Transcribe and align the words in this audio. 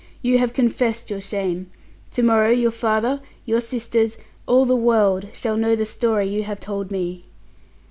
You 0.23 0.39
have 0.39 0.51
confessed 0.53 1.11
your 1.11 1.21
shame. 1.21 1.69
To 2.13 2.23
morrow 2.23 2.49
your 2.49 2.71
father, 2.71 3.21
your 3.45 3.61
sisters, 3.61 4.17
all 4.47 4.65
the 4.65 4.75
world, 4.75 5.27
shall 5.31 5.57
know 5.57 5.75
the 5.75 5.85
story 5.85 6.25
you 6.25 6.41
have 6.41 6.59
told 6.59 6.89
me!" 6.89 7.25